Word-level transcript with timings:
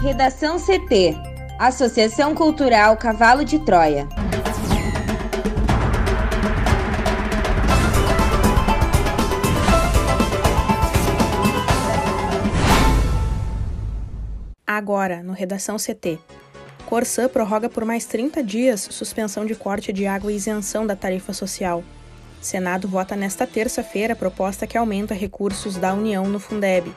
Redação 0.00 0.58
CT 0.60 1.16
Associação 1.58 2.32
Cultural 2.32 2.96
Cavalo 2.96 3.44
de 3.44 3.58
Troia. 3.58 4.06
Agora, 14.64 15.20
no 15.24 15.32
Redação 15.32 15.76
CT. 15.78 16.20
Corsã 16.86 17.28
prorroga 17.28 17.68
por 17.68 17.84
mais 17.84 18.04
30 18.04 18.40
dias 18.40 18.82
suspensão 18.82 19.44
de 19.44 19.56
corte 19.56 19.92
de 19.92 20.06
água 20.06 20.30
e 20.30 20.36
isenção 20.36 20.86
da 20.86 20.94
tarifa 20.94 21.32
social. 21.32 21.82
Senado 22.40 22.86
vota 22.86 23.16
nesta 23.16 23.48
terça-feira 23.48 24.12
a 24.12 24.16
proposta 24.16 24.64
que 24.64 24.78
aumenta 24.78 25.12
recursos 25.12 25.76
da 25.76 25.92
União 25.92 26.24
no 26.28 26.38
Fundeb. 26.38 26.94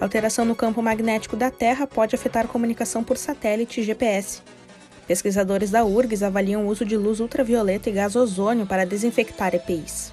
Alteração 0.00 0.46
no 0.46 0.56
campo 0.56 0.80
magnético 0.80 1.36
da 1.36 1.50
Terra 1.50 1.86
pode 1.86 2.14
afetar 2.14 2.48
comunicação 2.48 3.04
por 3.04 3.18
satélite 3.18 3.82
e 3.82 3.84
GPS. 3.84 4.40
Pesquisadores 5.06 5.70
da 5.70 5.84
URGS 5.84 6.22
avaliam 6.22 6.64
o 6.64 6.68
uso 6.68 6.86
de 6.86 6.96
luz 6.96 7.20
ultravioleta 7.20 7.90
e 7.90 7.92
gás 7.92 8.16
ozônio 8.16 8.66
para 8.66 8.86
desinfectar 8.86 9.54
EPIs. 9.54 10.10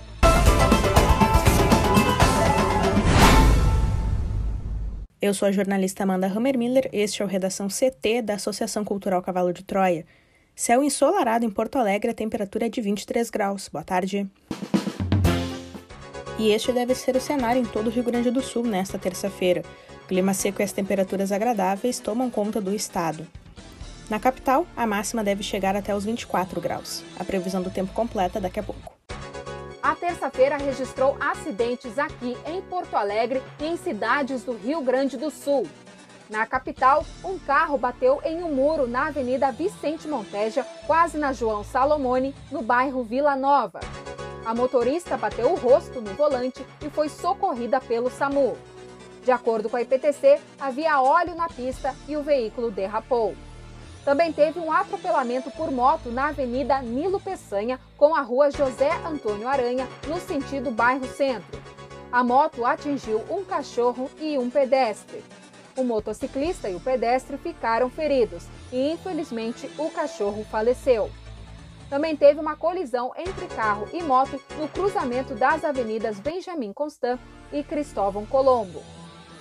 Eu 5.22 5.34
sou 5.34 5.48
a 5.48 5.52
jornalista 5.54 6.04
Amanda 6.04 6.28
Hammermiller, 6.28 6.90
este 6.92 7.22
é 7.22 7.26
o 7.26 7.28
Redação 7.28 7.70
CT 7.70 8.22
da 8.24 8.34
Associação 8.34 8.84
Cultural 8.84 9.22
Cavalo 9.22 9.54
de 9.54 9.64
Troia. 9.64 10.06
Céu 10.54 10.84
ensolarado 10.84 11.46
em 11.46 11.50
Porto 11.50 11.78
Alegre, 11.78 12.12
a 12.12 12.14
temperatura 12.14 12.66
é 12.66 12.70
de 12.70 12.82
23 12.82 13.30
graus. 13.30 13.70
Boa 13.70 13.86
tarde. 13.86 14.28
E 16.40 16.52
este 16.52 16.72
deve 16.72 16.94
ser 16.94 17.16
o 17.16 17.22
cenário 17.22 17.60
em 17.60 17.66
todo 17.66 17.88
o 17.88 17.90
Rio 17.90 18.04
Grande 18.04 18.30
do 18.30 18.44
Sul 18.44 18.64
nesta 18.64 19.00
terça-feira. 19.00 19.64
clima 20.08 20.34
seco 20.34 20.62
e 20.62 20.64
as 20.64 20.72
temperaturas 20.72 21.32
agradáveis 21.32 22.00
tomam 22.00 22.30
conta 22.30 22.62
do 22.62 22.74
estado. 22.74 23.28
Na 24.10 24.20
capital, 24.20 24.66
a 24.76 24.86
máxima 24.86 25.24
deve 25.24 25.44
chegar 25.44 25.76
até 25.76 25.94
os 25.96 26.06
24 26.06 26.62
graus. 26.62 27.04
A 27.20 27.26
previsão 27.26 27.62
do 27.62 27.72
tempo 27.72 27.92
completa 27.92 28.40
daqui 28.40 28.60
a 28.60 28.64
pouco. 28.64 28.94
A 29.82 29.96
terça-feira 29.96 30.58
registrou 30.58 31.18
acidentes 31.20 31.98
aqui 31.98 32.38
em 32.46 32.62
Porto 32.62 32.96
Alegre 32.96 33.42
e 33.60 33.66
em 33.66 33.76
cidades 33.76 34.44
do 34.44 34.54
Rio 34.54 34.82
Grande 34.82 35.18
do 35.18 35.32
Sul. 35.32 35.68
Na 36.30 36.46
capital, 36.46 37.06
um 37.24 37.40
carro 37.40 37.78
bateu 37.78 38.22
em 38.24 38.44
um 38.44 38.54
muro 38.54 38.88
na 38.88 39.08
Avenida 39.08 39.52
Vicente 39.52 40.08
Monteja, 40.08 40.66
quase 40.86 41.18
na 41.18 41.34
João 41.34 41.64
Salomone, 41.64 42.36
no 42.52 42.62
bairro 42.62 43.04
Vila 43.04 43.36
Nova. 43.36 43.80
A 44.48 44.56
motorista 44.56 45.18
bateu 45.18 45.52
o 45.52 45.56
rosto 45.58 46.00
no 46.00 46.14
volante 46.14 46.66
e 46.82 46.90
foi 46.90 47.10
socorrida 47.10 47.82
pelo 47.82 48.10
SAMU. 48.10 48.56
De 49.22 49.30
acordo 49.30 49.68
com 49.68 49.76
a 49.76 49.82
IPTC, 49.82 50.40
havia 50.58 51.02
óleo 51.02 51.36
na 51.36 51.50
pista 51.50 51.94
e 52.08 52.16
o 52.16 52.24
veículo 52.24 52.72
derrapou. 52.72 53.36
Também 54.06 54.32
teve 54.32 54.58
um 54.58 54.72
atropelamento 54.72 55.52
por 55.52 55.70
moto 55.70 56.10
na 56.10 56.30
Avenida 56.30 56.82
Nilo 56.82 57.20
Peçanha 57.20 57.78
com 57.98 58.16
a 58.16 58.22
rua 58.22 58.50
José 58.50 58.90
Antônio 59.06 59.50
Aranha, 59.50 59.86
no 60.08 60.18
sentido 60.18 60.72
bairro 60.72 61.06
Centro. 61.08 61.62
A 62.10 62.24
moto 62.24 62.66
atingiu 62.66 63.22
um 63.30 63.44
cachorro 63.44 64.10
e 64.18 64.38
um 64.38 64.50
pedestre. 64.50 65.22
O 65.76 65.84
motociclista 65.84 66.70
e 66.70 66.76
o 66.76 66.80
pedestre 66.80 67.38
ficaram 67.38 67.90
feridos 67.90 68.46
e, 68.72 68.94
infelizmente, 68.94 69.70
o 69.78 69.90
cachorro 69.90 70.46
faleceu. 70.50 71.12
Também 71.90 72.16
teve 72.16 72.40
uma 72.40 72.56
colisão 72.56 73.14
entre 73.18 73.48
carro 73.48 73.88
e 73.94 74.04
moto 74.04 74.42
no 74.60 74.68
cruzamento 74.68 75.34
das 75.36 75.64
avenidas 75.64 76.20
Benjamin 76.20 76.74
Constant 76.74 77.20
e 77.52 77.64
Cristóvão 77.64 78.26
Colombo. 78.26 78.84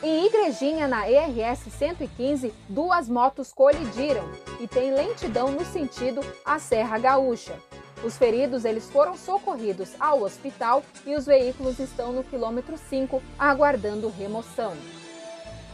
Em 0.03 0.27
Igrejinha, 0.27 0.87
na 0.87 1.11
ERS 1.11 1.61
115, 1.71 2.53
duas 2.69 3.09
motos 3.09 3.53
colidiram 3.53 4.25
e 4.61 4.69
tem 4.69 4.93
lentidão 4.93 5.51
no 5.51 5.65
sentido 5.65 6.21
à 6.45 6.59
Serra 6.59 6.99
Gaúcha. 6.99 7.59
Os 8.05 8.17
feridos 8.17 8.65
eles 8.65 8.89
foram 8.91 9.17
socorridos 9.17 9.95
ao 9.99 10.23
hospital 10.23 10.83
e 11.05 11.17
os 11.17 11.27
veículos 11.27 11.79
estão 11.81 12.13
no 12.13 12.23
quilômetro 12.23 12.77
5 12.77 13.23
aguardando 13.39 14.09
remoção. 14.11 14.77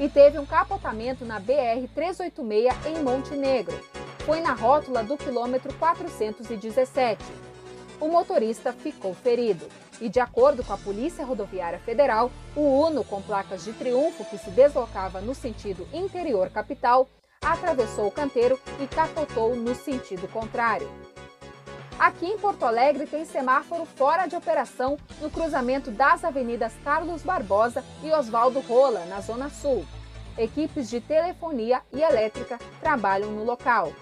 E 0.00 0.08
teve 0.08 0.38
um 0.38 0.46
capotamento 0.46 1.24
na 1.24 1.38
BR 1.38 1.86
386 1.94 2.86
em 2.86 3.02
Montenegro 3.02 3.91
foi 4.24 4.40
na 4.40 4.52
rótula 4.52 5.02
do 5.02 5.16
quilômetro 5.16 5.72
417. 5.74 7.22
O 8.00 8.08
motorista 8.08 8.72
ficou 8.72 9.14
ferido. 9.14 9.66
E, 10.00 10.08
de 10.08 10.18
acordo 10.18 10.64
com 10.64 10.72
a 10.72 10.78
Polícia 10.78 11.24
Rodoviária 11.24 11.78
Federal, 11.78 12.30
o 12.56 12.60
Uno 12.60 13.04
com 13.04 13.22
placas 13.22 13.64
de 13.64 13.72
triunfo 13.72 14.24
que 14.24 14.38
se 14.38 14.50
deslocava 14.50 15.20
no 15.20 15.34
sentido 15.34 15.86
interior 15.92 16.50
capital 16.50 17.08
atravessou 17.40 18.06
o 18.06 18.10
canteiro 18.10 18.58
e 18.80 18.86
capotou 18.86 19.54
no 19.54 19.74
sentido 19.74 20.28
contrário. 20.28 20.88
Aqui 21.98 22.26
em 22.26 22.38
Porto 22.38 22.64
Alegre 22.64 23.06
tem 23.06 23.24
semáforo 23.24 23.84
fora 23.84 24.26
de 24.26 24.34
operação 24.34 24.96
no 25.20 25.30
cruzamento 25.30 25.90
das 25.90 26.24
avenidas 26.24 26.72
Carlos 26.82 27.22
Barbosa 27.22 27.84
e 28.02 28.10
Oswaldo 28.10 28.60
Rola, 28.60 29.04
na 29.06 29.20
Zona 29.20 29.50
Sul. 29.50 29.84
Equipes 30.36 30.88
de 30.88 31.00
telefonia 31.00 31.82
e 31.92 32.00
elétrica 32.00 32.58
trabalham 32.80 33.30
no 33.30 33.44
local. 33.44 33.92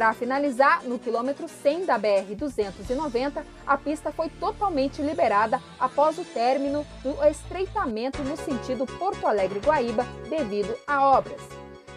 Para 0.00 0.14
finalizar, 0.14 0.82
no 0.84 0.98
quilômetro 0.98 1.46
100 1.46 1.84
da 1.84 1.98
BR-290, 1.98 3.44
a 3.66 3.76
pista 3.76 4.10
foi 4.10 4.30
totalmente 4.30 5.02
liberada 5.02 5.60
após 5.78 6.16
o 6.16 6.24
término 6.24 6.86
do 7.02 7.22
estreitamento 7.22 8.22
no 8.22 8.34
sentido 8.34 8.86
Porto 8.86 9.26
Alegre-Guaíba 9.26 10.06
devido 10.30 10.74
a 10.86 11.06
obras. 11.06 11.42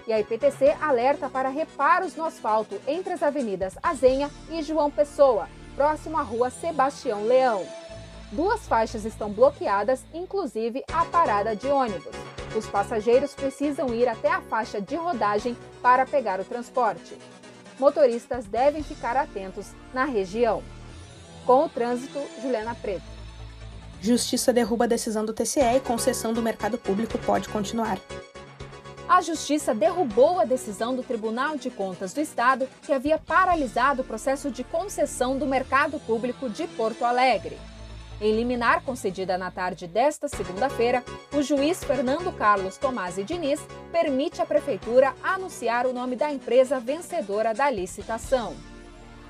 E 0.06 0.12
a 0.12 0.20
IPTC 0.20 0.76
alerta 0.82 1.30
para 1.30 1.48
reparos 1.48 2.14
no 2.18 2.26
asfalto 2.26 2.78
entre 2.86 3.14
as 3.14 3.24
avenidas 3.24 3.78
Azenha 3.82 4.30
e 4.50 4.62
João 4.62 4.92
Pessoa, 4.92 5.48
próximo 5.74 6.18
à 6.18 6.24
rua 6.24 6.50
Sebastião 6.50 7.26
Leão. 7.26 7.66
Duas 8.34 8.68
faixas 8.68 9.06
estão 9.06 9.32
bloqueadas, 9.32 10.04
inclusive 10.14 10.84
a 10.92 11.06
parada 11.06 11.56
de 11.56 11.68
ônibus. 11.68 12.14
Os 12.54 12.68
passageiros 12.68 13.34
precisam 13.34 13.94
ir 13.94 14.10
até 14.10 14.28
a 14.30 14.42
faixa 14.42 14.82
de 14.82 14.98
rodagem 14.98 15.56
para 15.82 16.06
pegar 16.06 16.42
o 16.42 16.44
transporte 16.44 17.18
motoristas 17.80 18.46
devem 18.46 18.84
ficar 18.84 19.16
atentos 19.18 19.72
na 19.94 20.06
região. 20.06 20.64
Com 21.46 21.66
o 21.66 21.70
trânsito, 21.70 22.20
Juliana 22.42 22.76
Preto. 22.76 23.04
Justiça 24.02 24.52
derruba 24.52 24.86
a 24.86 24.88
decisão 24.88 25.24
do 25.24 25.34
TCE 25.34 25.78
e 25.78 25.80
concessão 25.80 26.34
do 26.34 26.42
mercado 26.42 26.78
público 26.78 27.18
pode 27.20 27.48
continuar. 27.50 27.98
A 29.08 29.22
Justiça 29.22 29.74
derrubou 29.76 30.40
a 30.40 30.46
decisão 30.46 30.96
do 30.96 31.04
Tribunal 31.04 31.58
de 31.58 31.70
Contas 31.70 32.14
do 32.14 32.20
Estado 32.20 32.68
que 32.82 32.92
havia 32.92 33.18
paralisado 33.18 34.02
o 34.02 34.06
processo 34.06 34.50
de 34.50 34.64
concessão 34.64 35.38
do 35.38 35.46
mercado 35.46 36.00
público 36.00 36.50
de 36.50 36.68
Porto 36.68 37.06
Alegre. 37.06 37.58
Em 38.24 38.34
liminar 38.34 38.86
concedida 38.86 39.38
na 39.38 39.52
tarde 39.52 39.86
desta 39.86 40.30
segunda-feira, 40.30 41.04
o 41.34 41.42
juiz 41.42 41.84
Fernando 41.84 42.32
Carlos 42.32 42.78
Tomás 42.78 43.18
e 43.18 43.24
Diniz 43.26 43.60
permite 43.92 44.42
à 44.42 44.46
Prefeitura 44.46 45.14
anunciar 45.22 45.86
o 45.86 45.92
nome 45.92 46.16
da 46.16 46.32
empresa 46.32 46.80
vencedora 46.80 47.54
da 47.54 47.70
licitação. 47.70 48.56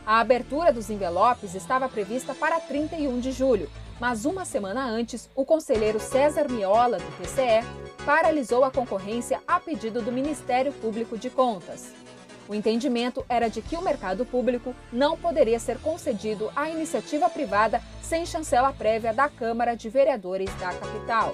A 0.06 0.20
abertura 0.20 0.72
dos 0.72 0.92
envelopes 0.92 1.56
estava 1.56 1.90
prevista 1.90 2.36
para 2.36 2.60
31 2.60 3.20
de 3.20 3.32
julho, 3.32 3.68
mas 4.00 4.26
uma 4.26 4.46
semana 4.46 4.86
antes, 4.86 5.28
o 5.36 5.44
conselheiro 5.44 6.00
César 6.00 6.48
Miola, 6.48 7.00
do 7.00 7.18
TCE, 7.18 7.66
paralisou 8.06 8.64
a 8.64 8.70
concorrência 8.70 9.42
a 9.48 9.60
pedido 9.60 10.04
do 10.04 10.12
Ministério 10.12 10.72
Público 10.72 11.18
de 11.18 11.32
Contas. 11.32 12.03
O 12.48 12.54
entendimento 12.54 13.26
era 13.30 13.50
de 13.50 13.62
que 13.62 13.78
o 13.78 13.82
mercado 13.82 14.26
público 14.26 14.76
não 14.92 15.18
poderia 15.18 15.60
ser 15.60 15.80
concedido 15.80 16.52
à 16.56 16.70
iniciativa 16.70 17.30
privada 17.30 17.82
sem 18.02 18.26
chancela 18.26 18.74
prévia 18.74 19.14
da 19.14 19.30
Câmara 19.30 19.76
de 19.76 19.90
Vereadores 19.90 20.54
da 20.56 20.74
capital. 20.74 21.34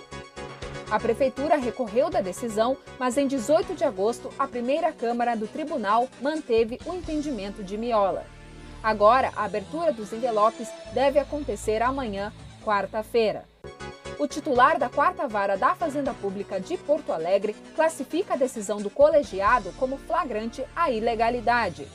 A 0.92 1.00
prefeitura 1.00 1.56
recorreu 1.56 2.10
da 2.10 2.22
decisão, 2.22 2.78
mas 3.00 3.18
em 3.18 3.28
18 3.28 3.76
de 3.76 3.84
agosto, 3.84 4.32
a 4.38 4.48
primeira 4.48 4.92
Câmara 4.92 5.36
do 5.36 5.48
Tribunal 5.48 6.08
manteve 6.22 6.80
o 6.86 6.94
entendimento 6.94 7.64
de 7.64 7.78
Miola. 7.78 8.26
Agora, 8.82 9.32
a 9.36 9.46
abertura 9.46 9.92
dos 9.92 10.14
envelopes 10.14 10.70
deve 10.94 11.20
acontecer 11.20 11.82
amanhã, 11.82 12.32
quarta-feira. 12.64 13.49
O 14.20 14.28
titular 14.28 14.78
da 14.78 14.90
quarta 14.90 15.30
vara 15.30 15.56
da 15.56 15.74
Fazenda 15.74 16.14
Pública 16.14 16.60
de 16.60 16.76
Porto 16.76 17.14
Alegre 17.14 17.56
classifica 17.74 18.34
a 18.34 18.38
decisão 18.38 18.82
do 18.82 18.90
colegiado 18.90 19.72
como 19.80 19.98
flagrante 19.98 20.62
à 20.76 20.92
ilegalidade. 20.92 21.88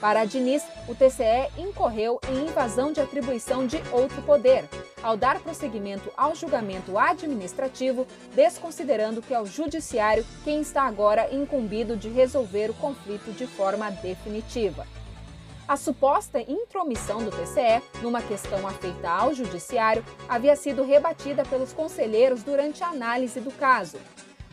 Para 0.00 0.24
Diniz, 0.24 0.62
o 0.86 0.94
TCE 0.94 1.50
incorreu 1.58 2.20
em 2.28 2.46
invasão 2.46 2.92
de 2.92 3.00
atribuição 3.00 3.66
de 3.66 3.82
outro 3.90 4.22
poder, 4.22 4.68
ao 5.02 5.16
dar 5.16 5.40
prosseguimento 5.40 6.08
ao 6.16 6.36
julgamento 6.36 6.96
administrativo, 6.96 8.06
desconsiderando 8.32 9.20
que 9.20 9.34
é 9.34 9.40
o 9.40 9.46
Judiciário 9.46 10.24
quem 10.44 10.60
está 10.60 10.82
agora 10.82 11.34
incumbido 11.34 11.96
de 11.96 12.08
resolver 12.08 12.70
o 12.70 12.74
conflito 12.74 13.32
de 13.32 13.44
forma 13.44 13.90
definitiva. 13.90 14.86
A 15.68 15.76
suposta 15.76 16.40
intromissão 16.40 17.24
do 17.24 17.30
TCE 17.32 17.82
numa 18.00 18.22
questão 18.22 18.68
afeita 18.68 19.10
ao 19.10 19.34
Judiciário 19.34 20.04
havia 20.28 20.54
sido 20.54 20.84
rebatida 20.84 21.44
pelos 21.44 21.72
conselheiros 21.72 22.44
durante 22.44 22.84
a 22.84 22.88
análise 22.88 23.40
do 23.40 23.50
caso. 23.50 23.98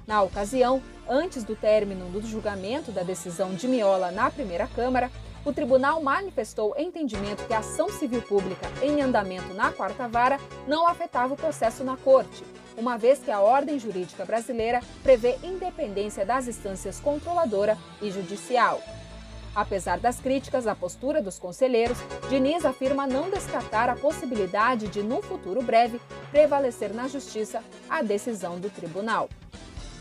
Na 0.08 0.24
ocasião, 0.24 0.82
antes 1.08 1.44
do 1.44 1.56
término 1.56 2.10
do 2.10 2.20
julgamento 2.22 2.92
da 2.92 3.04
decisão 3.04 3.54
de 3.54 3.68
Miola 3.68 4.10
na 4.10 4.32
primeira 4.32 4.68
Câmara, 4.68 5.12
o 5.46 5.54
tribunal 5.54 6.02
manifestou 6.02 6.74
entendimento 6.80 7.46
que 7.46 7.54
a 7.54 7.60
ação 7.60 7.90
civil 7.90 8.22
pública 8.24 8.68
em 8.82 9.00
andamento 9.00 9.54
na 9.54 9.72
quarta 9.72 10.08
vara 10.08 10.40
não 10.68 10.88
afetava 10.88 11.36
o 11.36 11.38
processo 11.38 11.84
na 11.84 11.96
corte, 11.96 12.44
uma 12.76 12.98
vez 12.98 13.20
que 13.20 13.30
a 13.30 13.40
ordem 13.40 13.78
jurídica 13.78 14.26
brasileira 14.26 14.80
prevê 15.04 15.38
independência 15.44 16.26
das 16.26 16.48
instâncias 16.48 17.00
controladora 17.00 17.78
e 18.02 18.10
judicial. 18.10 18.82
Apesar 19.56 20.00
das 20.00 20.20
críticas 20.20 20.66
à 20.66 20.74
postura 20.74 21.22
dos 21.22 21.38
conselheiros, 21.38 21.98
Diniz 22.30 22.66
afirma 22.66 23.06
não 23.06 23.30
descartar 23.30 23.88
a 23.88 23.96
possibilidade 23.96 24.88
de, 24.88 25.04
num 25.04 25.22
futuro 25.22 25.62
breve, 25.62 26.02
prevalecer 26.32 26.94
na 26.94 27.08
justiça 27.08 27.64
a 27.88 28.02
decisão 28.02 28.60
do 28.60 28.70
tribunal. 28.70 29.30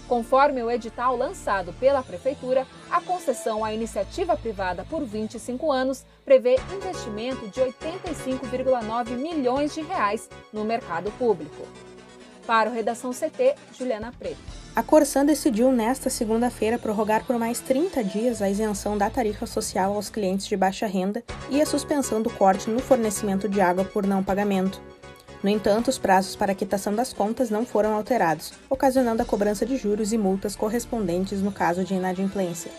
Conforme 0.09 0.63
o 0.63 0.71
edital 0.71 1.17
lançado 1.17 1.73
pela 1.75 2.03
Prefeitura, 2.03 2.67
a 2.91 3.01
concessão 3.01 3.65
à 3.65 3.73
iniciativa 3.73 4.37
privada 4.37 4.85
por 4.85 5.05
25 5.05 5.71
anos 5.71 6.05
prevê 6.25 6.57
investimento 6.75 7.49
de 7.49 7.61
85,9 7.61 9.11
milhões 9.11 9.75
de 9.75 9.83
reais 9.83 10.29
no 10.53 10.65
mercado 10.65 11.11
público. 11.13 11.67
Para 12.47 12.71
o 12.71 12.73
Redação 12.73 13.13
CT, 13.13 13.55
Juliana 13.79 14.13
Preto. 14.19 14.39
A 14.75 14.83
Corsan 14.83 15.25
decidiu 15.25 15.71
nesta 15.71 16.09
segunda-feira 16.09 16.79
prorrogar 16.79 17.25
por 17.25 17.39
mais 17.39 17.61
30 17.61 18.03
dias 18.03 18.41
a 18.41 18.49
isenção 18.49 18.97
da 18.97 19.11
tarifa 19.11 19.47
social 19.47 19.95
aos 19.95 20.09
clientes 20.09 20.47
de 20.47 20.57
baixa 20.57 20.87
renda 20.87 21.23
e 21.51 21.61
a 21.61 21.67
suspensão 21.67 22.23
do 22.23 22.31
corte 22.31 22.71
no 22.71 22.81
fornecimento 22.81 23.49
de 23.49 23.61
água 23.61 23.85
por 23.85 24.07
não 24.07 24.25
pagamento. 24.25 24.81
No 25.43 25.51
entanto, 25.51 25.89
os 25.89 25.99
prazos 25.99 26.37
para 26.37 26.53
a 26.53 26.55
quitação 26.55 26.95
das 26.95 27.13
contas 27.13 27.51
não 27.51 27.67
foram 27.67 27.95
alterados, 27.95 28.55
ocasionando 28.71 29.23
a 29.23 29.27
cobrança 29.27 29.67
de 29.67 29.77
juros 29.77 30.13
e 30.13 30.19
multas 30.19 30.57
correspondentes 30.57 31.43
no 31.43 31.53
caso 31.53 31.85
de 31.85 31.95
inadimplência. 31.95 32.71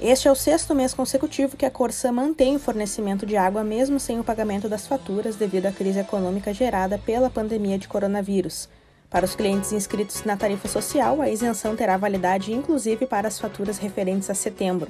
Este 0.00 0.26
é 0.26 0.32
o 0.32 0.34
sexto 0.34 0.74
mês 0.74 0.92
consecutivo 0.92 1.56
que 1.56 1.64
a 1.64 1.70
Corsan 1.70 2.12
mantém 2.12 2.56
o 2.56 2.58
fornecimento 2.58 3.24
de 3.24 3.36
água 3.36 3.62
mesmo 3.62 4.00
sem 4.00 4.18
o 4.18 4.24
pagamento 4.24 4.68
das 4.68 4.86
faturas 4.86 5.36
devido 5.36 5.66
à 5.66 5.72
crise 5.72 6.00
econômica 6.00 6.52
gerada 6.52 6.98
pela 6.98 7.30
pandemia 7.30 7.78
de 7.78 7.86
coronavírus. 7.86 8.68
Para 9.12 9.26
os 9.26 9.34
clientes 9.34 9.72
inscritos 9.72 10.24
na 10.24 10.38
tarifa 10.38 10.66
social, 10.66 11.20
a 11.20 11.28
isenção 11.28 11.76
terá 11.76 11.98
validade 11.98 12.50
inclusive 12.50 13.04
para 13.04 13.28
as 13.28 13.38
faturas 13.38 13.76
referentes 13.76 14.30
a 14.30 14.34
setembro. 14.34 14.88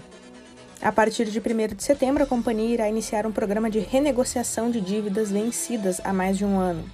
A 0.80 0.92
partir 0.92 1.24
de 1.24 1.40
1 1.40 1.74
de 1.74 1.82
setembro, 1.82 2.22
a 2.22 2.26
companhia 2.26 2.74
irá 2.74 2.88
iniciar 2.88 3.26
um 3.26 3.32
programa 3.32 3.69
de 3.69 3.80
renegociação 3.80 4.70
de 4.70 4.80
dívidas 4.80 5.32
vencidas 5.32 6.00
há 6.04 6.12
mais 6.12 6.38
de 6.38 6.44
um 6.44 6.56
ano. 6.56 6.84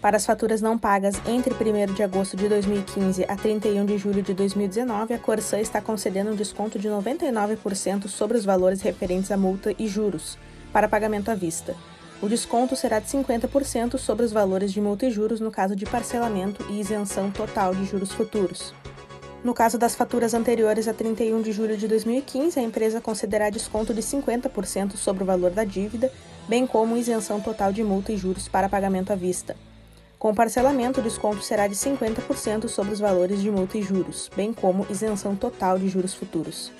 Para 0.00 0.16
as 0.16 0.24
faturas 0.24 0.62
não 0.62 0.78
pagas 0.78 1.20
entre 1.26 1.52
1 1.52 1.92
de 1.92 2.04
agosto 2.04 2.36
de 2.36 2.48
2015 2.48 3.24
a 3.28 3.34
31 3.34 3.84
de 3.84 3.98
julho 3.98 4.22
de 4.22 4.32
2019, 4.32 5.14
a 5.14 5.18
Corsã 5.18 5.58
está 5.58 5.80
concedendo 5.80 6.30
um 6.30 6.36
desconto 6.36 6.78
de 6.78 6.88
99% 6.88 8.06
sobre 8.06 8.38
os 8.38 8.44
valores 8.44 8.80
referentes 8.80 9.32
à 9.32 9.36
multa 9.36 9.74
e 9.76 9.88
juros, 9.88 10.38
para 10.72 10.88
pagamento 10.88 11.30
à 11.32 11.34
vista, 11.34 11.74
o 12.20 12.28
desconto 12.28 12.74
será 12.74 12.98
de 12.98 13.06
50% 13.06 13.96
sobre 13.96 14.24
os 14.24 14.32
valores 14.32 14.72
de 14.72 14.80
multa 14.80 15.06
e 15.06 15.10
juros 15.10 15.38
no 15.38 15.50
caso 15.50 15.76
de 15.76 15.86
parcelamento 15.86 16.64
e 16.68 16.80
isenção 16.80 17.30
total 17.30 17.74
de 17.74 17.84
juros 17.84 18.10
futuros. 18.10 18.74
No 19.44 19.54
caso 19.54 19.78
das 19.78 19.94
faturas 19.94 20.34
anteriores 20.34 20.88
a 20.88 20.92
31 20.92 21.40
de 21.42 21.52
julho 21.52 21.76
de 21.76 21.86
2015, 21.86 22.58
a 22.58 22.62
empresa 22.62 23.00
concederá 23.00 23.50
desconto 23.50 23.94
de 23.94 24.02
50% 24.02 24.96
sobre 24.96 25.22
o 25.22 25.26
valor 25.26 25.52
da 25.52 25.62
dívida, 25.62 26.10
bem 26.48 26.66
como 26.66 26.96
isenção 26.96 27.40
total 27.40 27.72
de 27.72 27.84
multa 27.84 28.12
e 28.12 28.16
juros 28.16 28.48
para 28.48 28.68
pagamento 28.68 29.12
à 29.12 29.16
vista. 29.16 29.54
Com 30.18 30.34
parcelamento, 30.34 30.98
o 30.98 31.02
desconto 31.02 31.40
será 31.42 31.68
de 31.68 31.76
50% 31.76 32.66
sobre 32.66 32.92
os 32.92 32.98
valores 32.98 33.40
de 33.40 33.48
multa 33.48 33.78
e 33.78 33.82
juros, 33.82 34.28
bem 34.34 34.52
como 34.52 34.84
isenção 34.90 35.36
total 35.36 35.78
de 35.78 35.88
juros 35.88 36.14
futuros. 36.14 36.72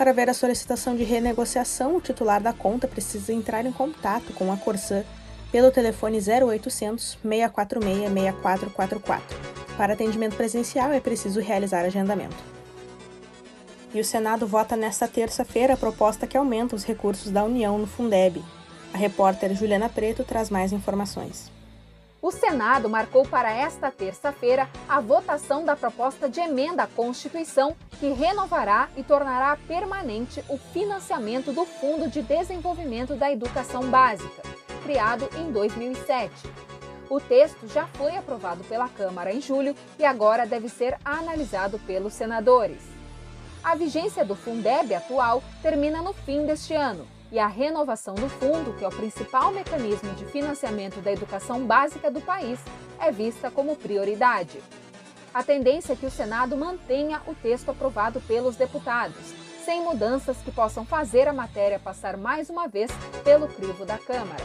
Para 0.00 0.14
ver 0.14 0.30
a 0.30 0.34
solicitação 0.34 0.96
de 0.96 1.04
renegociação, 1.04 1.94
o 1.94 2.00
titular 2.00 2.40
da 2.40 2.54
conta 2.54 2.88
precisa 2.88 3.34
entrar 3.34 3.66
em 3.66 3.70
contato 3.70 4.32
com 4.32 4.50
a 4.50 4.56
Corsã 4.56 5.04
pelo 5.52 5.70
telefone 5.70 6.16
0800 6.16 7.18
646 7.20 8.10
6444. 8.10 9.36
Para 9.76 9.92
atendimento 9.92 10.36
presencial 10.36 10.90
é 10.90 11.00
preciso 11.00 11.38
realizar 11.38 11.84
agendamento. 11.84 12.42
E 13.92 14.00
o 14.00 14.04
Senado 14.04 14.46
vota 14.46 14.74
nesta 14.74 15.06
terça-feira 15.06 15.74
a 15.74 15.76
proposta 15.76 16.26
que 16.26 16.38
aumenta 16.38 16.74
os 16.74 16.84
recursos 16.84 17.30
da 17.30 17.44
União 17.44 17.76
no 17.76 17.86
Fundeb. 17.86 18.42
A 18.94 18.96
repórter 18.96 19.54
Juliana 19.54 19.90
Preto 19.90 20.24
traz 20.24 20.48
mais 20.48 20.72
informações. 20.72 21.52
O 22.22 22.30
Senado 22.30 22.86
marcou 22.86 23.26
para 23.26 23.50
esta 23.50 23.90
terça-feira 23.90 24.68
a 24.86 25.00
votação 25.00 25.64
da 25.64 25.74
proposta 25.74 26.28
de 26.28 26.38
emenda 26.38 26.82
à 26.82 26.86
Constituição 26.86 27.74
que 27.98 28.12
renovará 28.12 28.90
e 28.94 29.02
tornará 29.02 29.56
permanente 29.66 30.44
o 30.46 30.58
financiamento 30.58 31.50
do 31.50 31.64
Fundo 31.64 32.10
de 32.10 32.20
Desenvolvimento 32.20 33.14
da 33.14 33.32
Educação 33.32 33.88
Básica, 33.90 34.42
criado 34.82 35.30
em 35.38 35.50
2007. 35.50 36.30
O 37.08 37.18
texto 37.18 37.66
já 37.68 37.86
foi 37.86 38.14
aprovado 38.14 38.62
pela 38.64 38.88
Câmara 38.88 39.32
em 39.32 39.40
julho 39.40 39.74
e 39.98 40.04
agora 40.04 40.46
deve 40.46 40.68
ser 40.68 40.98
analisado 41.02 41.78
pelos 41.80 42.12
senadores. 42.12 42.82
A 43.64 43.74
vigência 43.74 44.26
do 44.26 44.36
Fundeb 44.36 44.94
atual 44.94 45.42
termina 45.62 46.02
no 46.02 46.12
fim 46.12 46.44
deste 46.44 46.74
ano 46.74 47.06
e 47.32 47.38
a 47.38 47.46
renovação 47.46 48.14
do 48.14 48.28
fundo, 48.28 48.76
que 48.76 48.84
é 48.84 48.88
o 48.88 48.92
principal 48.92 49.52
mecanismo 49.52 50.12
de 50.14 50.24
financiamento 50.26 51.00
da 51.00 51.12
educação 51.12 51.64
básica 51.64 52.10
do 52.10 52.20
país, 52.20 52.58
é 52.98 53.10
vista 53.10 53.50
como 53.50 53.76
prioridade. 53.76 54.60
A 55.32 55.42
tendência 55.42 55.92
é 55.92 55.96
que 55.96 56.06
o 56.06 56.10
Senado 56.10 56.56
mantenha 56.56 57.22
o 57.26 57.34
texto 57.34 57.70
aprovado 57.70 58.20
pelos 58.22 58.56
deputados, 58.56 59.32
sem 59.64 59.82
mudanças 59.82 60.36
que 60.38 60.50
possam 60.50 60.84
fazer 60.84 61.28
a 61.28 61.32
matéria 61.32 61.78
passar 61.78 62.16
mais 62.16 62.50
uma 62.50 62.66
vez 62.66 62.90
pelo 63.22 63.46
crivo 63.46 63.84
da 63.84 63.96
Câmara. 63.96 64.42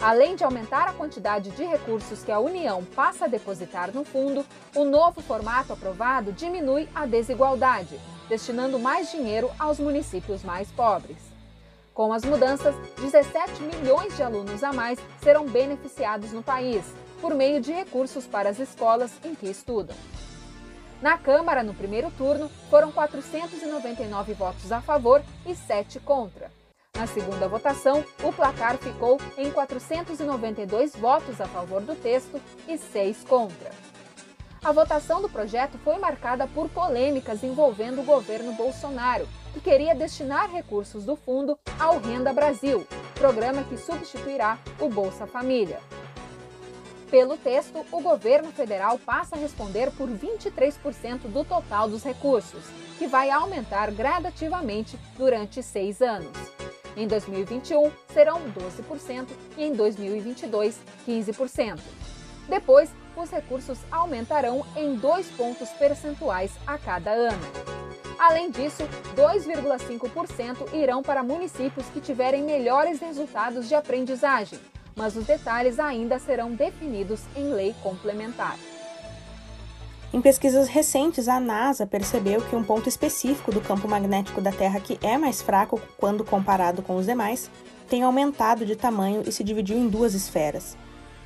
Além 0.00 0.34
de 0.34 0.42
aumentar 0.42 0.88
a 0.88 0.92
quantidade 0.92 1.50
de 1.50 1.64
recursos 1.64 2.24
que 2.24 2.32
a 2.32 2.40
União 2.40 2.82
passa 2.84 3.26
a 3.26 3.28
depositar 3.28 3.94
no 3.94 4.02
fundo, 4.02 4.44
o 4.74 4.84
novo 4.84 5.20
formato 5.20 5.72
aprovado 5.72 6.32
diminui 6.32 6.88
a 6.94 7.06
desigualdade, 7.06 8.00
destinando 8.28 8.80
mais 8.80 9.12
dinheiro 9.12 9.50
aos 9.58 9.78
municípios 9.78 10.42
mais 10.42 10.72
pobres. 10.72 11.31
Com 11.94 12.10
as 12.12 12.24
mudanças, 12.24 12.74
17 12.98 13.62
milhões 13.62 14.16
de 14.16 14.22
alunos 14.22 14.64
a 14.64 14.72
mais 14.72 14.98
serão 15.22 15.46
beneficiados 15.46 16.32
no 16.32 16.42
país, 16.42 16.84
por 17.20 17.34
meio 17.34 17.60
de 17.60 17.70
recursos 17.70 18.26
para 18.26 18.48
as 18.48 18.58
escolas 18.58 19.12
em 19.22 19.34
que 19.34 19.46
estudam. 19.46 19.96
Na 21.02 21.18
Câmara, 21.18 21.62
no 21.62 21.74
primeiro 21.74 22.10
turno, 22.12 22.48
foram 22.70 22.90
499 22.90 24.32
votos 24.32 24.72
a 24.72 24.80
favor 24.80 25.22
e 25.44 25.54
7 25.54 26.00
contra. 26.00 26.50
Na 26.96 27.06
segunda 27.06 27.48
votação, 27.48 28.04
o 28.22 28.32
placar 28.32 28.78
ficou 28.78 29.20
em 29.36 29.50
492 29.50 30.94
votos 30.96 31.40
a 31.40 31.46
favor 31.46 31.82
do 31.82 31.94
texto 31.94 32.40
e 32.68 32.78
6 32.78 33.24
contra. 33.24 33.70
A 34.64 34.72
votação 34.72 35.20
do 35.20 35.28
projeto 35.28 35.76
foi 35.78 35.98
marcada 35.98 36.46
por 36.46 36.68
polêmicas 36.68 37.42
envolvendo 37.42 38.00
o 38.00 38.04
governo 38.04 38.52
Bolsonaro, 38.52 39.26
que 39.52 39.60
queria 39.60 39.94
destinar 39.94 40.50
recursos 40.50 41.04
do 41.04 41.16
fundo 41.16 41.58
ao 41.78 41.98
Renda 41.98 42.32
Brasil, 42.32 42.86
programa 43.14 43.62
que 43.64 43.76
substituirá 43.76 44.58
o 44.80 44.88
Bolsa 44.88 45.26
Família. 45.26 45.80
Pelo 47.10 47.36
texto, 47.36 47.84
o 47.92 48.00
governo 48.00 48.50
federal 48.52 48.98
passa 48.98 49.36
a 49.36 49.38
responder 49.38 49.90
por 49.90 50.08
23% 50.08 51.28
do 51.28 51.44
total 51.44 51.86
dos 51.86 52.02
recursos, 52.02 52.64
que 52.98 53.06
vai 53.06 53.28
aumentar 53.28 53.90
gradativamente 53.90 54.98
durante 55.18 55.62
seis 55.62 56.00
anos. 56.00 56.32
Em 56.96 57.06
2021, 57.06 57.92
serão 58.12 58.40
12% 58.52 59.28
e 59.58 59.64
em 59.64 59.74
2022, 59.74 60.78
15%. 61.06 61.80
Depois, 62.48 62.90
os 63.14 63.30
recursos 63.30 63.78
aumentarão 63.90 64.64
em 64.74 64.96
dois 64.96 65.30
pontos 65.32 65.68
percentuais 65.70 66.52
a 66.66 66.78
cada 66.78 67.10
ano. 67.10 67.81
Além 68.22 68.52
disso, 68.52 68.84
2,5% 69.16 70.72
irão 70.72 71.02
para 71.02 71.24
municípios 71.24 71.86
que 71.86 72.00
tiverem 72.00 72.44
melhores 72.44 73.00
resultados 73.00 73.66
de 73.66 73.74
aprendizagem, 73.74 74.60
mas 74.94 75.16
os 75.16 75.24
detalhes 75.24 75.80
ainda 75.80 76.20
serão 76.20 76.52
definidos 76.52 77.22
em 77.34 77.52
lei 77.52 77.74
complementar. 77.82 78.56
Em 80.12 80.20
pesquisas 80.20 80.68
recentes, 80.68 81.26
a 81.26 81.40
NASA 81.40 81.84
percebeu 81.84 82.40
que 82.42 82.54
um 82.54 82.62
ponto 82.62 82.88
específico 82.88 83.50
do 83.50 83.60
campo 83.60 83.88
magnético 83.88 84.40
da 84.40 84.52
Terra 84.52 84.78
que 84.78 85.00
é 85.02 85.18
mais 85.18 85.42
fraco 85.42 85.80
quando 85.96 86.24
comparado 86.24 86.80
com 86.80 86.94
os 86.94 87.06
demais 87.06 87.50
tem 87.88 88.04
aumentado 88.04 88.64
de 88.64 88.76
tamanho 88.76 89.24
e 89.26 89.32
se 89.32 89.42
dividiu 89.42 89.76
em 89.76 89.88
duas 89.88 90.14
esferas. 90.14 90.76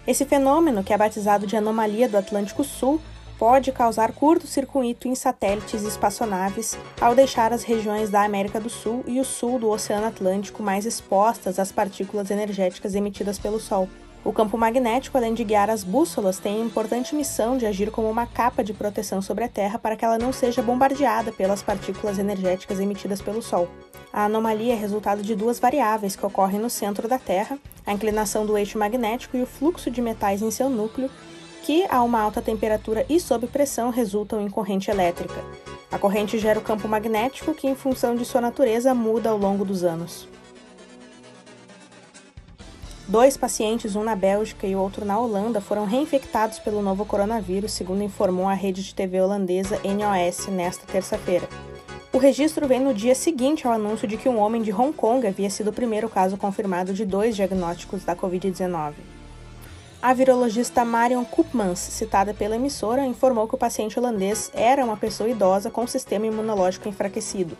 Esse 0.07 0.25
fenômeno, 0.25 0.83
que 0.83 0.95
é 0.95 0.97
batizado 0.97 1.47
de 1.47 1.59
anomalia 1.59 2.09
do 2.09 2.17
Atlântico 2.17 2.65
Sul, 2.65 3.03
pode 3.39 3.73
causar 3.73 4.13
curto-circuito 4.13 5.09
em 5.09 5.15
satélites 5.15 5.83
e 5.83 5.89
espaçonaves 5.89 6.79
ao 7.01 7.15
deixar 7.15 7.53
as 7.53 7.63
regiões 7.63 8.11
da 8.11 8.23
América 8.23 8.59
do 8.59 8.71
Sul 8.71 9.05
e 9.07 9.21
o 9.21 9.25
sul 9.25 9.59
do 9.59 9.71
Oceano 9.71 10.07
Atlântico 10.07 10.63
mais 10.63 10.87
expostas 10.87 11.59
às 11.59 11.71
partículas 11.71 12.31
energéticas 12.31 12.95
emitidas 12.95 13.39
pelo 13.39 13.61
Sol. 13.61 13.89
O 14.25 14.33
campo 14.33 14.59
magnético, 14.59 15.17
além 15.17 15.35
de 15.35 15.45
guiar 15.45 15.71
as 15.71 15.85
bússolas, 15.85 16.41
tem 16.41 16.61
a 16.61 16.65
importante 16.65 17.15
missão 17.15 17.57
de 17.57 17.65
agir 17.65 17.93
como 17.93 18.11
uma 18.11 18.27
capa 18.27 18.65
de 18.65 18.73
proteção 18.73 19.23
sobre 19.23 19.45
a 19.45 19.49
Terra 19.49 19.79
para 19.79 19.95
que 19.95 20.05
ela 20.05 20.19
não 20.19 20.33
seja 20.33 20.61
bombardeada 20.61 21.31
pelas 21.31 21.63
partículas 21.63 22.19
energéticas 22.19 22.81
emitidas 22.81 23.23
pelo 23.23 23.41
Sol. 23.41 23.69
A 24.13 24.25
anomalia 24.25 24.73
é 24.73 24.77
resultado 24.77 25.23
de 25.23 25.37
duas 25.37 25.61
variáveis 25.61 26.17
que 26.17 26.27
ocorrem 26.27 26.59
no 26.59 26.69
centro 26.69 27.07
da 27.07 27.21
Terra, 27.21 27.57
a 27.87 27.93
inclinação 27.93 28.45
do 28.45 28.59
eixo 28.59 28.77
magnético 28.79 29.37
e 29.37 29.43
o 29.43 29.47
fluxo 29.47 29.93
de 29.93 30.03
metais 30.03 30.43
em 30.43 30.51
seu 30.51 30.69
núcleo, 30.69 31.09
que, 31.67 31.85
a 31.91 32.01
uma 32.01 32.21
alta 32.21 32.41
temperatura 32.41 33.05
e 33.09 33.19
sob 33.19 33.49
pressão, 33.49 33.91
resultam 33.91 34.41
em 34.41 34.49
corrente 34.49 34.89
elétrica. 34.89 35.43
A 35.91 35.99
corrente 35.99 36.39
gera 36.39 36.61
o 36.61 36.63
campo 36.63 36.87
magnético, 36.87 37.53
que, 37.53 37.67
em 37.67 37.75
função 37.75 38.15
de 38.15 38.25
sua 38.25 38.41
natureza, 38.41 38.95
muda 38.95 39.31
ao 39.31 39.37
longo 39.37 39.65
dos 39.65 39.83
anos. 39.83 40.29
Dois 43.09 43.37
pacientes, 43.37 43.97
um 43.97 44.05
na 44.05 44.15
Bélgica 44.15 44.65
e 44.65 44.77
outro 44.77 45.05
na 45.05 45.19
Holanda, 45.19 45.61
foram 45.61 45.87
reinfectados 45.87 46.61
pelo 46.61 46.81
novo 46.81 47.05
coronavírus, 47.05 47.73
segundo 47.73 48.05
informou 48.05 48.47
a 48.47 48.55
rede 48.55 48.85
de 48.85 48.95
TV 48.95 49.21
holandesa 49.21 49.81
NOS 49.83 50.47
nesta 50.47 50.87
terça-feira. 50.87 51.49
O 52.13 52.19
registro 52.19 52.69
vem 52.69 52.79
no 52.79 52.95
dia 52.95 53.15
seguinte 53.17 53.67
ao 53.67 53.73
anúncio 53.73 54.07
de 54.07 54.17
que 54.17 54.29
um 54.29 54.39
homem 54.39 54.63
de 54.63 54.73
Hong 54.73 54.93
Kong 54.93 55.27
havia 55.27 55.51
sido 55.51 55.71
o 55.71 55.73
primeiro 55.73 56.09
caso 56.09 56.37
confirmado 56.37 56.95
de 56.95 57.05
dois 57.05 57.35
diagnósticos 57.35 58.05
da 58.05 58.15
Covid-19. 58.15 59.16
A 60.03 60.13
virologista 60.13 60.85
Marion 60.85 61.25
Koopmans, 61.25 61.79
citada 61.79 62.35
pela 62.35 62.57
emissora, 62.57 63.05
informou 63.05 63.49
que 63.49 63.55
o 63.55 63.59
paciente 63.59 63.99
holandês 63.99 64.51
era 64.55 64.85
uma 64.85 64.97
pessoa 64.97 65.29
idosa 65.29 65.71
com 65.71 65.87
sistema 65.87 66.27
imunológico 66.27 66.89
enfraquecido. 66.89 67.57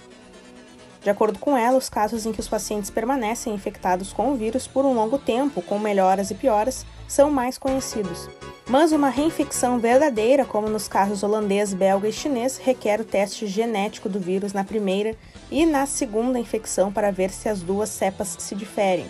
De 1.03 1.11
acordo 1.11 1.39
com 1.39 1.57
ela, 1.57 1.79
os 1.79 1.89
casos 1.89 2.27
em 2.27 2.33
que 2.33 2.41
os 2.41 2.49
pacientes 2.49 2.91
permanecem 2.91 3.55
infectados 3.55 4.13
com 4.13 4.33
o 4.33 4.37
vírus 4.37 4.67
por 4.67 4.85
um 4.85 4.93
longo 4.93 5.19
tempo, 5.19 5.63
com 5.63 5.79
melhoras 5.79 6.31
e 6.31 6.35
pioras, 6.35 6.85
são 7.09 7.31
mais 7.31 7.57
conhecidos. 7.57 8.29
Mas 8.69 8.91
uma 8.91 9.09
reinfecção 9.09 9.79
verdadeira, 9.79 10.45
como 10.45 10.69
nos 10.69 10.89
casos 10.89 11.23
holandês, 11.23 11.73
belga 11.73 12.09
e 12.09 12.13
chinês, 12.13 12.59
requer 12.59 13.01
o 13.01 13.05
teste 13.05 13.47
genético 13.47 14.09
do 14.09 14.19
vírus 14.19 14.53
na 14.53 14.65
primeira 14.65 15.17
e 15.51 15.65
na 15.65 15.87
segunda 15.87 16.39
infecção 16.39 16.93
para 16.93 17.13
ver 17.13 17.31
se 17.31 17.49
as 17.49 17.63
duas 17.63 17.89
cepas 17.89 18.37
se 18.41 18.55
diferem. 18.55 19.07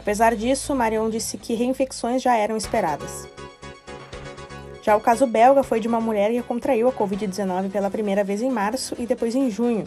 Apesar 0.00 0.34
disso, 0.34 0.74
Marion 0.74 1.10
disse 1.10 1.36
que 1.36 1.52
reinfecções 1.52 2.22
já 2.22 2.34
eram 2.34 2.56
esperadas. 2.56 3.28
Já 4.82 4.96
o 4.96 5.00
caso 5.00 5.26
belga 5.26 5.62
foi 5.62 5.78
de 5.78 5.86
uma 5.86 6.00
mulher 6.00 6.30
que 6.30 6.42
contraiu 6.42 6.88
a 6.88 6.92
Covid-19 6.92 7.70
pela 7.70 7.90
primeira 7.90 8.24
vez 8.24 8.40
em 8.40 8.48
março 8.48 8.96
e 8.98 9.04
depois 9.04 9.34
em 9.34 9.50
junho. 9.50 9.84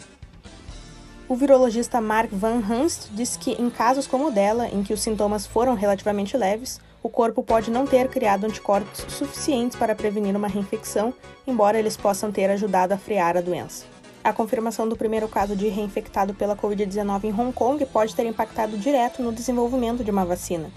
O 1.28 1.34
virologista 1.34 2.00
Mark 2.00 2.30
Van 2.30 2.58
Hunst 2.58 3.08
disse 3.10 3.36
que, 3.36 3.60
em 3.60 3.68
casos 3.68 4.06
como 4.06 4.28
o 4.28 4.30
dela, 4.30 4.68
em 4.68 4.84
que 4.84 4.94
os 4.94 5.02
sintomas 5.02 5.48
foram 5.48 5.74
relativamente 5.74 6.36
leves, 6.36 6.80
o 7.02 7.08
corpo 7.08 7.42
pode 7.42 7.72
não 7.72 7.84
ter 7.84 8.08
criado 8.08 8.44
anticorpos 8.44 9.04
suficientes 9.12 9.76
para 9.76 9.96
prevenir 9.96 10.36
uma 10.36 10.46
reinfecção, 10.46 11.12
embora 11.44 11.76
eles 11.76 11.96
possam 11.96 12.30
ter 12.30 12.48
ajudado 12.50 12.94
a 12.94 12.96
frear 12.96 13.36
a 13.36 13.40
doença. 13.40 13.93
A 14.24 14.32
confirmação 14.32 14.88
do 14.88 14.96
primeiro 14.96 15.28
caso 15.28 15.54
de 15.54 15.68
reinfectado 15.68 16.32
pela 16.32 16.56
Covid-19 16.56 17.24
em 17.24 17.32
Hong 17.38 17.52
Kong 17.52 17.84
pode 17.84 18.14
ter 18.14 18.24
impactado 18.24 18.78
direto 18.78 19.22
no 19.22 19.30
desenvolvimento 19.30 20.02
de 20.02 20.10
uma 20.10 20.24
vacina. 20.24 20.70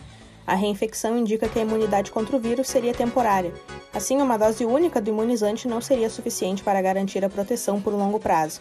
A 0.45 0.53
reinfecção 0.53 1.17
indica 1.17 1.47
que 1.47 1.57
a 1.57 1.61
imunidade 1.61 2.11
contra 2.11 2.35
o 2.35 2.39
vírus 2.41 2.67
seria 2.67 2.93
temporária. 2.93 3.53
Assim, 3.93 4.17
uma 4.21 4.35
dose 4.35 4.65
única 4.65 4.99
do 4.99 5.11
imunizante 5.11 5.65
não 5.65 5.79
seria 5.79 6.09
suficiente 6.09 6.61
para 6.61 6.81
garantir 6.81 7.23
a 7.23 7.29
proteção 7.29 7.79
por 7.79 7.93
longo 7.93 8.19
prazo. 8.19 8.59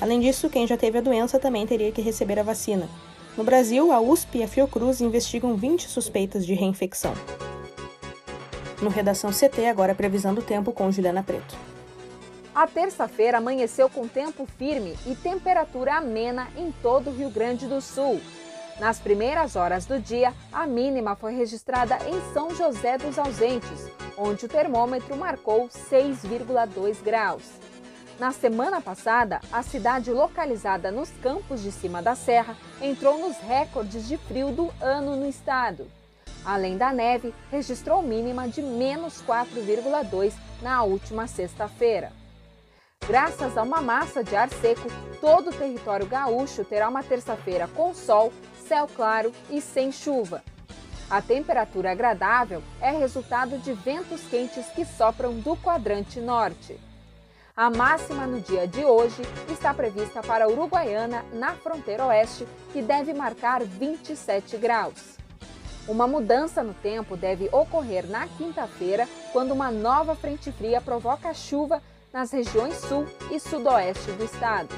Além 0.00 0.18
disso, 0.18 0.50
quem 0.50 0.66
já 0.66 0.76
teve 0.76 0.98
a 0.98 1.00
doença 1.00 1.38
também 1.38 1.64
teria 1.64 1.92
que 1.92 2.02
receber 2.02 2.40
a 2.40 2.42
vacina. 2.42 2.88
No 3.36 3.44
Brasil, 3.44 3.92
a 3.92 4.00
USP 4.00 4.38
e 4.38 4.42
a 4.42 4.48
Fiocruz 4.48 5.00
investigam 5.00 5.54
20 5.56 5.88
suspeitas 5.88 6.44
de 6.44 6.54
reinfecção. 6.54 7.14
No 8.82 8.90
Redação 8.90 9.30
CT, 9.30 9.66
agora 9.66 9.94
previsão 9.94 10.34
do 10.34 10.42
tempo 10.42 10.72
com 10.72 10.90
Juliana 10.90 11.22
Preto. 11.22 11.73
A 12.54 12.68
terça-feira 12.68 13.38
amanheceu 13.38 13.90
com 13.90 14.06
tempo 14.06 14.46
firme 14.46 14.96
e 15.06 15.16
temperatura 15.16 15.96
amena 15.96 16.46
em 16.56 16.70
todo 16.70 17.10
o 17.10 17.12
Rio 17.12 17.28
Grande 17.28 17.66
do 17.66 17.80
Sul. 17.80 18.20
Nas 18.78 19.00
primeiras 19.00 19.56
horas 19.56 19.86
do 19.86 19.98
dia, 19.98 20.32
a 20.52 20.64
mínima 20.64 21.16
foi 21.16 21.34
registrada 21.34 21.98
em 22.06 22.32
São 22.32 22.54
José 22.54 22.96
dos 22.96 23.18
Ausentes, 23.18 23.90
onde 24.16 24.46
o 24.46 24.48
termômetro 24.48 25.16
marcou 25.16 25.68
6,2 25.68 27.02
graus. 27.02 27.42
Na 28.20 28.30
semana 28.30 28.80
passada, 28.80 29.40
a 29.52 29.60
cidade 29.64 30.12
localizada 30.12 30.92
nos 30.92 31.10
campos 31.20 31.60
de 31.60 31.72
cima 31.72 32.00
da 32.00 32.14
serra 32.14 32.56
entrou 32.80 33.18
nos 33.18 33.36
recordes 33.38 34.06
de 34.06 34.16
frio 34.16 34.52
do 34.52 34.72
ano 34.80 35.16
no 35.16 35.28
estado. 35.28 35.88
Além 36.44 36.76
da 36.76 36.92
neve, 36.92 37.34
registrou 37.50 38.00
mínima 38.00 38.46
de 38.46 38.62
menos 38.62 39.20
4,2 39.22 40.34
na 40.62 40.84
última 40.84 41.26
sexta-feira. 41.26 42.12
Graças 43.06 43.58
a 43.58 43.62
uma 43.62 43.82
massa 43.82 44.24
de 44.24 44.34
ar 44.34 44.48
seco, 44.48 44.88
todo 45.20 45.50
o 45.50 45.52
território 45.52 46.06
gaúcho 46.06 46.64
terá 46.64 46.88
uma 46.88 47.02
terça-feira 47.02 47.68
com 47.68 47.92
sol, 47.92 48.32
céu 48.66 48.88
claro 48.96 49.30
e 49.50 49.60
sem 49.60 49.92
chuva. 49.92 50.42
A 51.10 51.20
temperatura 51.20 51.90
agradável 51.90 52.62
é 52.80 52.90
resultado 52.90 53.58
de 53.58 53.74
ventos 53.74 54.22
quentes 54.22 54.66
que 54.68 54.86
sopram 54.86 55.34
do 55.34 55.54
quadrante 55.54 56.18
norte. 56.18 56.80
A 57.54 57.68
máxima 57.68 58.26
no 58.26 58.40
dia 58.40 58.66
de 58.66 58.82
hoje 58.86 59.20
está 59.52 59.74
prevista 59.74 60.22
para 60.22 60.48
Uruguaiana, 60.48 61.26
na 61.34 61.52
fronteira 61.52 62.06
oeste, 62.06 62.48
que 62.72 62.80
deve 62.80 63.12
marcar 63.12 63.62
27 63.62 64.56
graus. 64.56 65.18
Uma 65.86 66.06
mudança 66.06 66.62
no 66.62 66.72
tempo 66.72 67.18
deve 67.18 67.50
ocorrer 67.52 68.08
na 68.08 68.26
quinta-feira, 68.26 69.06
quando 69.30 69.52
uma 69.52 69.70
nova 69.70 70.16
frente 70.16 70.50
fria 70.50 70.80
provoca 70.80 71.34
chuva 71.34 71.82
nas 72.14 72.30
regiões 72.30 72.76
sul 72.76 73.06
e 73.28 73.40
sudoeste 73.40 74.12
do 74.12 74.24
estado. 74.24 74.72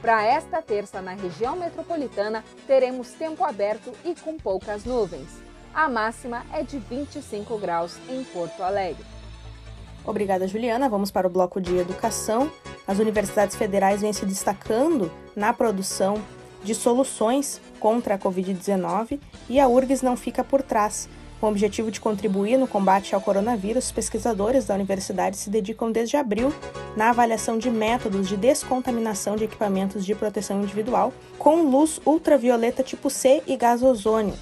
Para 0.00 0.24
esta 0.24 0.62
terça, 0.62 1.02
na 1.02 1.12
região 1.12 1.56
metropolitana, 1.56 2.44
teremos 2.68 3.10
tempo 3.10 3.44
aberto 3.44 3.92
e 4.04 4.14
com 4.14 4.38
poucas 4.38 4.84
nuvens. 4.84 5.28
A 5.74 5.88
máxima 5.88 6.46
é 6.52 6.62
de 6.62 6.78
25 6.78 7.58
graus 7.58 7.96
em 8.08 8.22
Porto 8.22 8.62
Alegre. 8.62 9.04
Obrigada, 10.04 10.46
Juliana. 10.46 10.88
Vamos 10.88 11.10
para 11.10 11.26
o 11.26 11.30
bloco 11.30 11.60
de 11.60 11.76
educação. 11.76 12.50
As 12.86 13.00
universidades 13.00 13.56
federais 13.56 14.00
vêm 14.00 14.12
se 14.12 14.24
destacando 14.24 15.10
na 15.34 15.52
produção 15.52 16.22
de 16.62 16.76
soluções 16.76 17.60
contra 17.80 18.14
a 18.14 18.18
Covid-19 18.18 19.18
e 19.48 19.58
a 19.58 19.66
URGS 19.66 20.02
não 20.02 20.16
fica 20.16 20.44
por 20.44 20.62
trás. 20.62 21.08
Com 21.42 21.48
o 21.48 21.50
objetivo 21.50 21.90
de 21.90 22.00
contribuir 22.00 22.56
no 22.56 22.68
combate 22.68 23.16
ao 23.16 23.20
coronavírus, 23.20 23.90
pesquisadores 23.90 24.64
da 24.64 24.76
universidade 24.76 25.36
se 25.36 25.50
dedicam 25.50 25.90
desde 25.90 26.16
abril 26.16 26.54
na 26.96 27.10
avaliação 27.10 27.58
de 27.58 27.68
métodos 27.68 28.28
de 28.28 28.36
descontaminação 28.36 29.34
de 29.34 29.42
equipamentos 29.42 30.06
de 30.06 30.14
proteção 30.14 30.62
individual 30.62 31.12
com 31.40 31.64
luz 31.64 32.00
ultravioleta 32.06 32.84
tipo 32.84 33.10
C 33.10 33.42
e 33.44 33.56
gás 33.56 33.82
ozônio. 33.82 34.34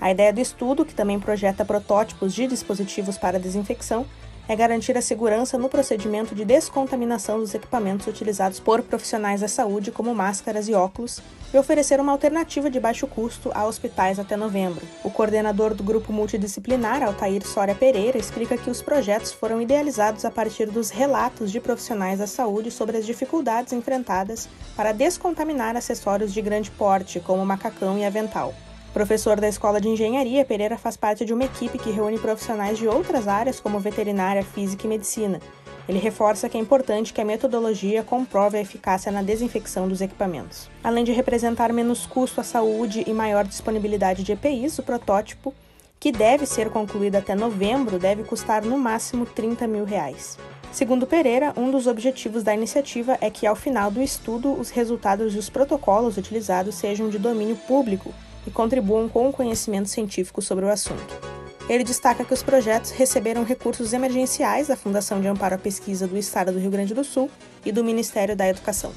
A 0.00 0.12
ideia 0.12 0.32
do 0.32 0.40
estudo, 0.40 0.84
que 0.84 0.94
também 0.94 1.18
projeta 1.18 1.64
protótipos 1.64 2.32
de 2.32 2.46
dispositivos 2.46 3.18
para 3.18 3.40
desinfecção, 3.40 4.06
é 4.48 4.54
garantir 4.54 4.96
a 4.96 5.02
segurança 5.02 5.56
no 5.56 5.68
procedimento 5.68 6.34
de 6.34 6.44
descontaminação 6.44 7.38
dos 7.38 7.54
equipamentos 7.54 8.06
utilizados 8.06 8.60
por 8.60 8.82
profissionais 8.82 9.40
da 9.40 9.48
saúde, 9.48 9.90
como 9.90 10.14
máscaras 10.14 10.68
e 10.68 10.74
óculos, 10.74 11.20
e 11.52 11.56
oferecer 11.56 12.00
uma 12.00 12.12
alternativa 12.12 12.68
de 12.68 12.80
baixo 12.80 13.06
custo 13.06 13.50
a 13.54 13.64
hospitais 13.64 14.18
até 14.18 14.36
novembro. 14.36 14.84
O 15.04 15.10
coordenador 15.10 15.72
do 15.72 15.84
grupo 15.84 16.12
multidisciplinar, 16.12 17.02
Altair 17.02 17.46
Soria 17.46 17.74
Pereira, 17.74 18.18
explica 18.18 18.56
que 18.56 18.68
os 18.68 18.82
projetos 18.82 19.32
foram 19.32 19.62
idealizados 19.62 20.24
a 20.24 20.30
partir 20.30 20.66
dos 20.66 20.90
relatos 20.90 21.50
de 21.50 21.60
profissionais 21.60 22.18
da 22.18 22.26
saúde 22.26 22.70
sobre 22.70 22.96
as 22.96 23.06
dificuldades 23.06 23.72
enfrentadas 23.72 24.48
para 24.76 24.92
descontaminar 24.92 25.76
acessórios 25.76 26.34
de 26.34 26.42
grande 26.42 26.70
porte, 26.72 27.20
como 27.20 27.46
macacão 27.46 27.96
e 27.98 28.04
avental. 28.04 28.52
Professor 28.94 29.40
da 29.40 29.48
Escola 29.48 29.80
de 29.80 29.88
Engenharia, 29.88 30.44
Pereira 30.44 30.78
faz 30.78 30.96
parte 30.96 31.24
de 31.24 31.34
uma 31.34 31.42
equipe 31.42 31.78
que 31.78 31.90
reúne 31.90 32.16
profissionais 32.16 32.78
de 32.78 32.86
outras 32.86 33.26
áreas, 33.26 33.58
como 33.58 33.80
veterinária, 33.80 34.44
física 34.44 34.86
e 34.86 34.88
medicina. 34.88 35.40
Ele 35.88 35.98
reforça 35.98 36.48
que 36.48 36.56
é 36.56 36.60
importante 36.60 37.12
que 37.12 37.20
a 37.20 37.24
metodologia 37.24 38.04
comprove 38.04 38.56
a 38.56 38.60
eficácia 38.60 39.10
na 39.10 39.20
desinfecção 39.20 39.88
dos 39.88 40.00
equipamentos. 40.00 40.70
Além 40.82 41.02
de 41.02 41.10
representar 41.10 41.72
menos 41.72 42.06
custo 42.06 42.40
à 42.40 42.44
saúde 42.44 43.02
e 43.04 43.12
maior 43.12 43.44
disponibilidade 43.44 44.22
de 44.22 44.30
EPIs, 44.30 44.78
o 44.78 44.84
protótipo, 44.84 45.52
que 45.98 46.12
deve 46.12 46.46
ser 46.46 46.70
concluído 46.70 47.16
até 47.16 47.34
novembro, 47.34 47.98
deve 47.98 48.22
custar 48.22 48.64
no 48.64 48.78
máximo 48.78 49.26
30 49.26 49.66
mil 49.66 49.84
reais. 49.84 50.38
Segundo 50.70 51.04
Pereira, 51.04 51.52
um 51.56 51.68
dos 51.68 51.88
objetivos 51.88 52.44
da 52.44 52.54
iniciativa 52.54 53.18
é 53.20 53.28
que, 53.28 53.44
ao 53.44 53.56
final 53.56 53.90
do 53.90 54.00
estudo, 54.00 54.52
os 54.52 54.70
resultados 54.70 55.34
dos 55.34 55.50
protocolos 55.50 56.16
utilizados 56.16 56.76
sejam 56.76 57.08
de 57.08 57.18
domínio 57.18 57.56
público 57.56 58.14
e 58.46 58.50
contribuam 58.50 59.08
com 59.08 59.28
o 59.28 59.32
conhecimento 59.32 59.88
científico 59.88 60.42
sobre 60.42 60.64
o 60.64 60.70
assunto. 60.70 61.34
Ele 61.68 61.82
destaca 61.82 62.24
que 62.24 62.34
os 62.34 62.42
projetos 62.42 62.90
receberam 62.90 63.42
recursos 63.42 63.92
emergenciais 63.92 64.68
da 64.68 64.76
Fundação 64.76 65.20
de 65.20 65.28
Amparo 65.28 65.54
à 65.54 65.58
Pesquisa 65.58 66.06
do 66.06 66.16
Estado 66.16 66.52
do 66.52 66.58
Rio 66.58 66.70
Grande 66.70 66.92
do 66.92 67.02
Sul 67.02 67.30
e 67.64 67.72
do 67.72 67.82
Ministério 67.82 68.36
da 68.36 68.46
Educação. 68.46 68.92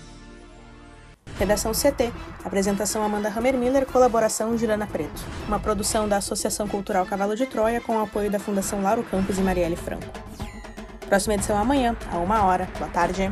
Redação 1.39 1.71
CT. 1.71 2.11
Apresentação 2.43 3.03
Amanda 3.03 3.29
Hammermiller, 3.29 3.85
colaboração 3.85 4.57
Juliana 4.57 4.87
Preto. 4.87 5.23
Uma 5.47 5.59
produção 5.59 6.09
da 6.09 6.17
Associação 6.17 6.67
Cultural 6.67 7.05
Cavalo 7.05 7.35
de 7.35 7.45
Troia 7.45 7.79
com 7.79 7.97
o 7.97 8.01
apoio 8.01 8.31
da 8.31 8.39
Fundação 8.39 8.81
Lauro 8.81 9.03
Campos 9.03 9.37
e 9.37 9.41
Marielle 9.41 9.75
Franco. 9.75 10.07
Próxima 11.07 11.35
edição 11.35 11.57
amanhã, 11.57 11.95
a 12.11 12.17
uma 12.17 12.43
hora. 12.43 12.67
Boa 12.77 12.89
tarde. 12.89 13.31